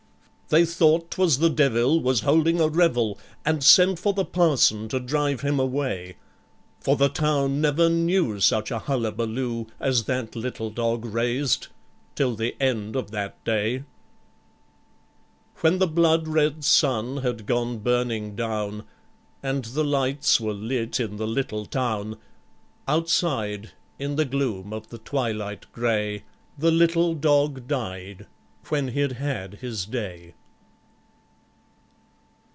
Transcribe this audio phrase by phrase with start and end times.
[0.49, 4.99] They thought 'twas the devil was holding a revel, And sent for the parson to
[4.99, 6.17] drive him away;
[6.81, 11.67] For the town never knew such a hullabaloo As that little dog raised
[12.15, 13.85] till the end of that day.
[15.61, 18.83] When the blood red sun had gone burning down,
[19.41, 22.17] And the lights were lit in the little town,
[22.89, 26.23] Outside, in the gloom of the twilight grey,
[26.57, 28.27] The little dog died
[28.67, 30.33] when he'd had his day.